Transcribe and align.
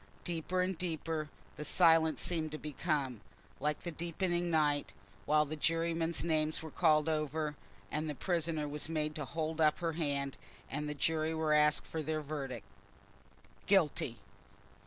Deeper 0.23 0.61
and 0.63 0.79
deeper 0.79 1.29
the 1.57 1.63
silence 1.63 2.19
seemed 2.23 2.51
to 2.51 2.57
become, 2.57 3.21
like 3.59 3.83
the 3.83 3.91
deepening 3.91 4.49
night, 4.49 4.93
while 5.27 5.45
the 5.45 5.55
jurymen's 5.55 6.23
names 6.23 6.63
were 6.63 6.71
called 6.71 7.07
over, 7.07 7.55
and 7.91 8.09
the 8.09 8.15
prisoner 8.15 8.67
was 8.67 8.89
made 8.89 9.13
to 9.13 9.25
hold 9.25 9.61
up 9.61 9.77
her 9.77 9.93
hand, 9.93 10.37
and 10.71 10.89
the 10.89 10.95
jury 10.95 11.35
were 11.35 11.53
asked 11.53 11.85
for 11.85 12.01
their 12.01 12.21
verdict. 12.21 12.65
"Guilty." 13.67 14.17